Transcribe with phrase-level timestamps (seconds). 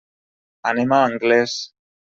[0.71, 1.57] Anem a Anglès.